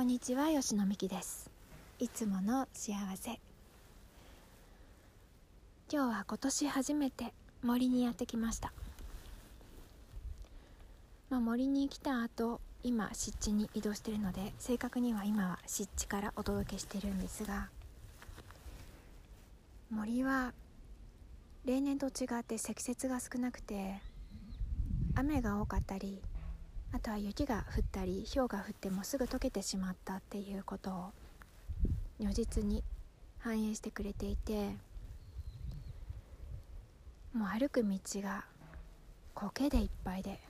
[0.00, 1.50] こんにちは吉野美希です。
[1.98, 3.38] いつもの幸せ。
[5.92, 8.72] 今日は今年初めて森にやってきました。
[11.28, 17.68] まあ、森に来た後今湿地に移動しているので正確には今は湿地からお届けしているんですが
[19.90, 20.54] 森は
[21.66, 24.00] 例年と違って積雪が少なくて
[25.14, 26.22] 雨が多かったり
[26.92, 31.12] あとは雪が降ったり氷が降ってもすぐ溶けてしまったっていうことを
[32.18, 32.82] 如実に
[33.38, 34.74] 反映してくれていて
[37.32, 38.44] もう歩く道が
[39.34, 40.40] 苔でいっぱいで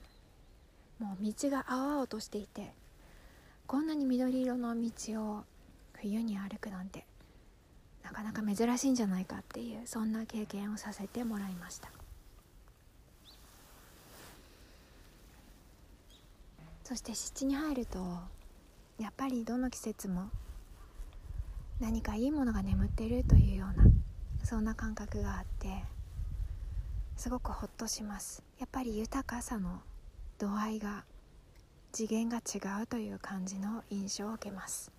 [0.99, 2.71] もう道が青々としていて
[3.67, 4.91] こんなに緑色の道
[5.23, 5.43] を
[5.93, 7.05] 冬に歩くなんて
[8.03, 12.00] なかなか珍しいんじゃないかっていうそんな経験をさせてもらいました。
[16.91, 17.99] そして湿地に入ると
[18.99, 20.29] やっぱりどの季節も
[21.79, 23.85] 何かいいものが眠っているというような
[24.43, 25.85] そんな感覚があって
[27.15, 28.43] すごくほっとします。
[28.59, 29.79] やっぱり豊かさの
[30.37, 31.05] 度合いが
[31.93, 34.91] 次元が違うという感じの印象を受けます。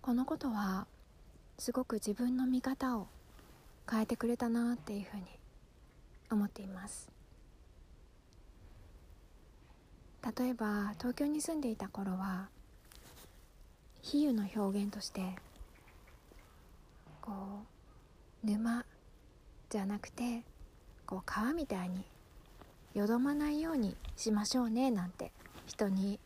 [0.00, 0.86] このことは
[1.58, 3.08] すごく自分の見方を
[3.90, 5.24] 変えてくれたなっていうふうに
[6.30, 7.10] 思っています。
[10.38, 12.48] 例えば東京に住んでいた頃は
[14.02, 15.34] 比喩の表現として
[17.20, 17.32] こ
[18.44, 18.84] う沼
[19.68, 20.42] じゃなくて
[21.06, 22.04] こう川みたいに
[22.94, 25.32] よどまないようにしましょうねなんて
[25.66, 26.20] 人に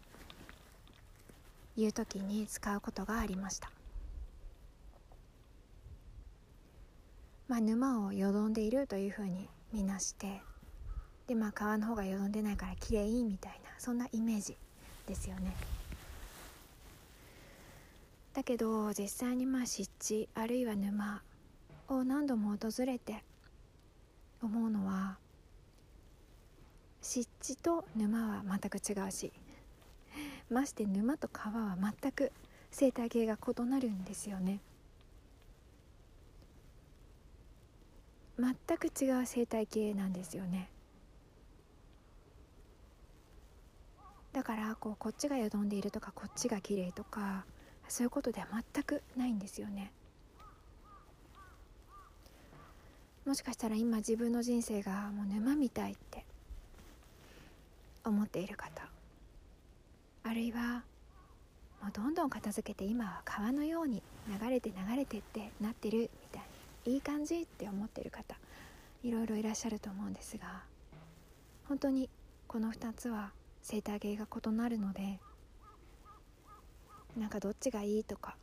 [1.77, 3.71] 言う時に使うことがありました。
[7.49, 10.41] まあ、沼をよどんでいるというふうにみなして
[11.29, 14.57] でまあ川の方がよどんでないからきれいみたいなそんなイメージ
[15.07, 15.55] ですよね
[18.35, 21.23] だけど実際にまあ湿地あるいは沼
[21.89, 23.23] を何度も訪れて
[24.43, 25.17] 思うのは
[27.01, 29.33] 湿地と沼は全く違うし
[30.51, 32.33] まして沼と川は全く
[32.71, 34.61] 生態系が異なるんですよね。
[38.39, 40.69] 全く違う生態系なんですよね。
[44.33, 47.47] だからこうこっちがよどんでいるとかこっちが綺麗とか
[47.89, 49.93] そういうことでは全くないんですよね。
[53.25, 56.25] もしかしたら今自分の人生がもう沼みたいって
[58.05, 58.89] 思っている方
[60.23, 60.85] あるいは
[61.83, 66.46] もうどんどん片付けて今は川のように流れて流れてってなってるみたいな。
[66.87, 68.37] いい感じって思っている方
[69.03, 70.63] いろいろいらっしゃると思うんですが
[71.69, 72.09] 本当に
[72.47, 73.33] この2つは
[73.63, 75.19] 生態系が異なるので
[77.17, 78.37] なんかどっちがいいとか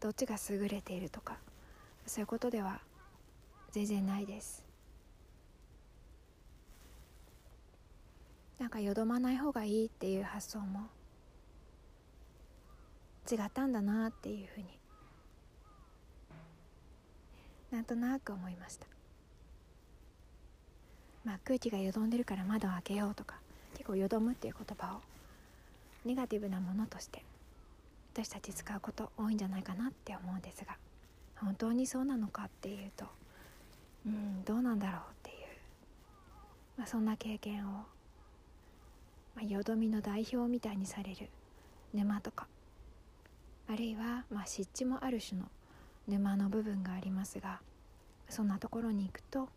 [0.00, 1.36] どっちが優れているとか
[2.06, 2.80] そういうことでは
[3.70, 4.66] 全然ないです。
[8.58, 10.88] なんかよどまない方がいいっていう発想も
[13.30, 14.66] 違ったんだなっていうふうに
[17.72, 18.86] なんとなく思いました。
[21.24, 23.36] まあ空気がよどんでるから窓を開けようとか
[23.74, 25.00] 結構よどむっていう言葉を
[26.04, 27.24] ネガティブなものとして
[28.12, 30.76] 私たち使うこと多いんじゃないかなって思うんですが
[31.36, 33.06] 本当にそうなのかっていうと
[34.06, 35.36] うんどうなんだろうっていう、
[36.76, 37.86] まあ、そんな経験を、ま
[39.40, 41.28] あ、よどみの代表みたいにされる
[41.94, 42.46] 沼とか
[43.68, 45.46] あるいは、まあ、湿地もある種の
[46.08, 47.60] 沼の部分がありますが
[48.28, 49.48] そんなところに行くと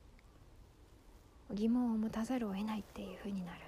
[1.52, 3.60] 疑問を持たざるを得ないっていうふうになる、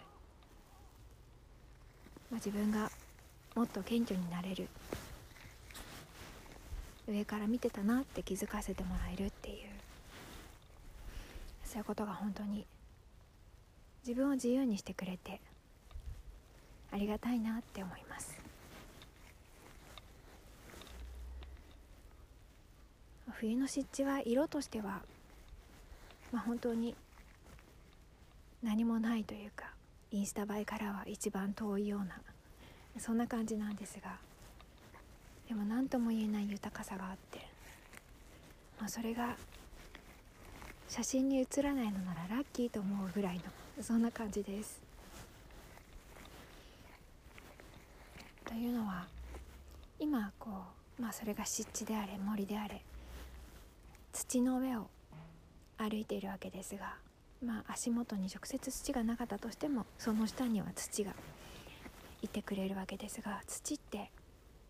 [2.31, 2.89] まあ、自分が
[3.55, 4.67] もっと謙虚になれる。
[7.07, 9.69] 上から見てたなって気づかせてもらえるっていう。
[11.63, 12.65] そういうことが本当に
[14.05, 15.41] 自分を自由にしてくれて
[16.91, 18.46] ありがたいなって思います。
[23.39, 25.01] 冬の湿地は色としては、
[26.31, 26.95] まあ、本当に
[28.63, 29.65] 何もないというか
[30.09, 32.19] インスタ映えからは一番遠いような
[32.97, 34.17] そんな感じなんですが
[35.47, 37.47] でも何とも言えない豊かさがあって、
[38.79, 39.35] まあ、それが
[40.89, 43.35] 写真に写らないのならラッキーと思うぐらい
[43.77, 44.81] のそんな感じです。
[48.45, 49.05] というのは
[49.99, 50.49] 今こ
[50.97, 52.81] うまあそれが湿地であれ森であれ
[54.17, 54.87] 土の上を
[55.77, 56.95] 歩いているわけですが
[57.45, 61.11] まあ足元に直接土がなかったとしてもその下には土が
[62.23, 64.09] いてくれるわけですが土って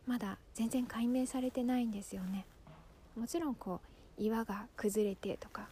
[0.05, 2.45] まだ全然解明されてないんですよね。
[3.17, 3.79] もちろんこ
[4.19, 5.69] う岩が崩れてとか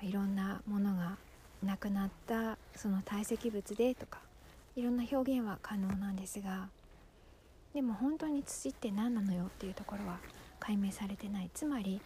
[0.00, 1.18] いろんなものが
[1.62, 4.20] なくなったその堆積物でとか
[4.74, 6.68] いろんな表現は可能なんですが
[7.74, 10.18] でも本当に土って何なのよっていうところは
[10.58, 11.50] 解明されてない。
[11.52, 12.00] つまり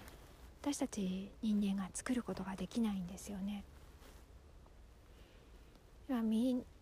[0.61, 3.65] 私たち人間が作ることができないんですよね。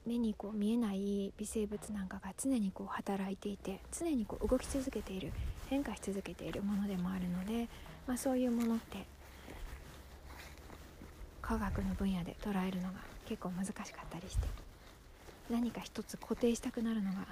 [0.06, 5.32] 目にこう見えない微生物なんかが常にこう働いていて常にこう動き続けている
[5.68, 7.68] 変化し続けているものでもあるので、
[8.06, 9.04] まあ、そういうものって
[11.42, 14.46] 科学の分野で捉えるのが結構難しかったりして
[15.50, 17.26] 何か一つ固定したくなるのが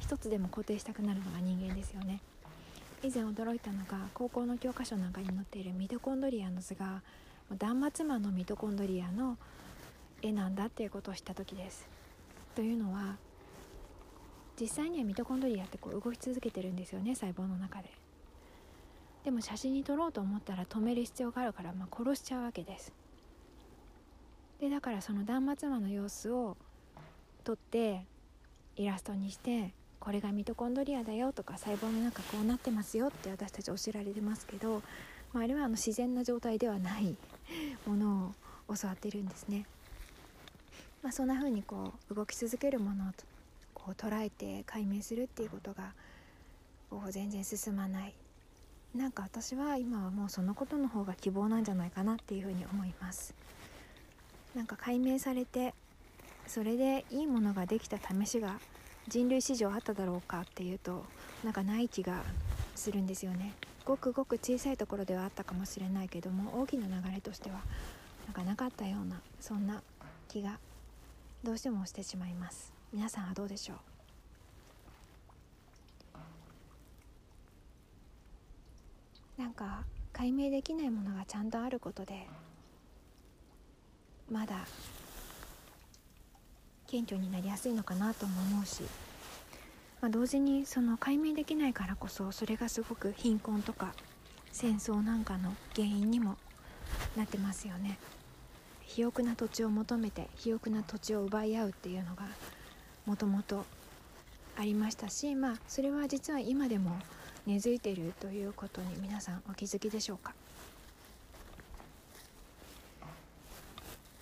[0.00, 2.20] 一つでも固定したくなるのが人間ですよね。
[3.02, 7.02] 以前驚いたのが高校の教科書なんかに載っているミトコンドリアの図が
[7.56, 9.38] 断末魔のミトコンドリアの
[10.20, 11.88] 絵なんだっていうことを知った時です。
[12.56, 13.16] というのは
[14.60, 17.90] 実際にはミトコンドリアってこう動き続けてるんですよね細胞の中で。
[19.24, 22.92] でも写真に撮ろうと思ったら止める必要があるから、まあ、殺しちゃうわけです。
[24.60, 26.56] でだからその断末魔の様子を
[27.44, 28.04] 撮って
[28.74, 34.82] イラストにしてこれがミトコンドリアだよとか細胞の中こうなってますよって私たち教えられてますけど、
[35.32, 37.16] まあ、あれはあの自然な状態ではない
[37.86, 38.32] もの
[38.68, 39.66] を教わってるんですね。
[41.02, 43.12] まあ、そんな風にこう動き続けるものを
[43.74, 45.92] こう捉えて解明するっていうことが
[46.90, 48.14] こう全然進まない
[48.94, 53.34] なんか私は今はもうそのことの方が希望なんじゃないかなっていうふに思います
[54.54, 55.74] なんか解明されて
[56.46, 58.58] それでいいものができた試しが
[59.08, 61.04] 人類史上あっただろうかっていうと
[61.42, 62.22] なんかない気が
[62.74, 63.54] するんですよね。
[63.84, 67.62] ごくごく小さいところではあったかもしれないけども大きな流れとしては
[68.26, 69.82] なんかなかったようなそんな
[70.28, 70.58] 気が
[71.42, 72.72] どうしてもしてしまいます。
[72.92, 73.74] 皆さんはどうでしょ
[79.38, 79.40] う？
[79.40, 82.26] なんか解明できないものがちゃんとあることで
[84.30, 84.66] まだ
[86.88, 88.82] 顕著になりやすいのかなとも思うし、
[90.00, 93.92] まあ、同時にその解明できないからこそそれがすごく貧困とか
[94.52, 96.36] 戦争なんかの原因にも
[97.16, 97.98] なってますよね。
[98.88, 102.24] 肥沃な土地を求めて肥沃な土地を奪い合うっていうのが
[103.04, 103.66] もともと
[104.56, 106.98] ありましたしまあそれは実は今でも
[107.46, 110.32] 根付いているということに皆さんお気づきでしょうか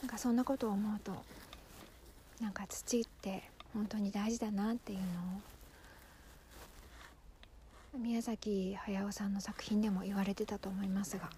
[0.02, 1.12] なんかそんなことを思うと
[2.40, 3.42] なんか土って
[3.72, 5.08] 本当に大事だなっていうのを
[7.98, 11.30] 宮崎駿さんの作品でも言われてたと思いますが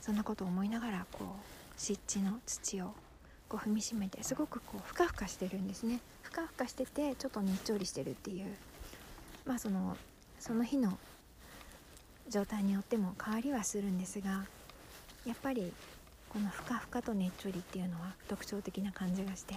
[0.00, 2.92] そんなことを思いながらこう湿地の土を
[3.48, 6.00] こう踏みしめてすごくこうふかふかしてるんですね。
[6.22, 8.46] ふかふかしててちょっとねっちょりしてるっていう
[9.44, 9.96] まあその
[10.38, 10.98] その日の
[12.28, 14.46] 状態によっても変わりはするんですが
[15.26, 15.72] やっぱり
[16.32, 19.56] このふかふかとねっちょりっていうのは特徴的な感じがして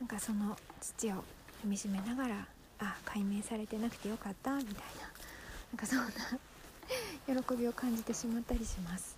[0.00, 1.20] なんかその土を踏
[1.66, 2.46] みしめながら
[2.80, 4.80] あ解明されてなくてよかったみたいな
[5.72, 9.16] なんかそんな喜びを感じてしまったりします。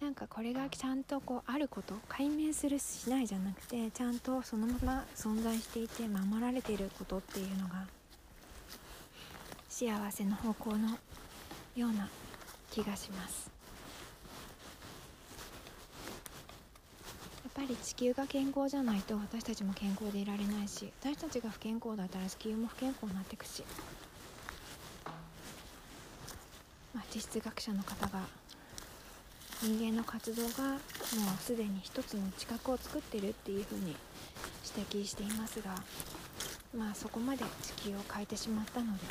[0.00, 7.84] なんかこれがちゃんとこうあること解明するしないじゃなくてちゃんとそのまま存在していて守られていることっていうのが
[9.68, 10.96] 幸せの方向の
[11.78, 12.08] ような
[12.70, 13.50] 気がします。
[17.58, 23.64] やっぱり地球が健康じゃないと私たちも健康でいられないし私たちが不健康だったら地球も不健康になっていくし、
[26.94, 28.20] まあ、地質学者の方が
[29.60, 30.78] 人間の活動がもう
[31.42, 33.96] すでに一つの地殻を作ってるっていうふうに
[34.76, 35.74] 指摘していますが
[36.76, 39.02] まあそこまで地球を変えてしまったので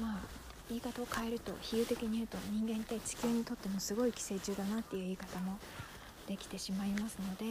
[0.00, 5.58] まあ言い方を変えると比喩的に言うと人間って地球にとってもすごい寄生虫だなっていう言い方も
[6.26, 7.44] できてしまいますので、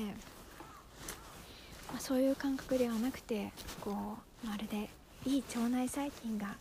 [1.89, 3.51] まあ、そういう感覚ではなくて
[3.81, 4.89] こうまるで
[5.25, 6.55] いい腸内細菌が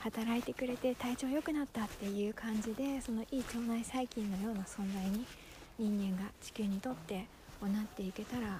[0.00, 5.24] 働いてくれて体調良くなったっていう感じでそのいい腸内細菌のような存在に
[5.78, 7.26] 人間が地球にとって
[7.62, 8.58] なっていけたら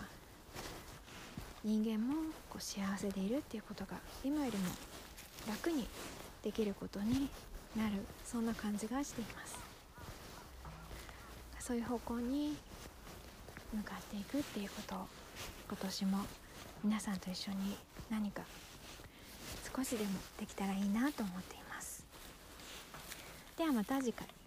[1.64, 2.14] 人間も
[2.48, 4.64] こう幸せでいるっていうことが今よりも
[5.46, 5.86] 楽に
[6.42, 7.28] できることに
[7.76, 9.58] なるそんな感じがしています。
[11.60, 12.56] そういう方向に
[13.74, 15.06] 向かっていくっていうことを
[15.68, 16.18] 今年も
[16.82, 17.76] 皆さんと一緒に
[18.10, 18.42] 何か
[19.76, 22.04] 少しでもできたらいいなと思っています。
[23.56, 24.37] ではまた次回。